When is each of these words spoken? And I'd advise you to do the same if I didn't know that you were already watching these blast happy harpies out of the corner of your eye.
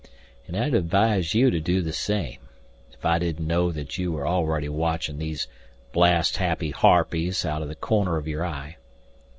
And 0.47 0.57
I'd 0.57 0.73
advise 0.73 1.35
you 1.35 1.51
to 1.51 1.59
do 1.59 1.83
the 1.83 1.93
same 1.93 2.39
if 2.91 3.05
I 3.05 3.19
didn't 3.19 3.45
know 3.45 3.71
that 3.71 3.99
you 3.99 4.11
were 4.11 4.25
already 4.27 4.67
watching 4.67 5.19
these 5.19 5.47
blast 5.93 6.37
happy 6.37 6.71
harpies 6.71 7.45
out 7.45 7.61
of 7.61 7.67
the 7.67 7.75
corner 7.75 8.17
of 8.17 8.27
your 8.27 8.43
eye. 8.43 8.77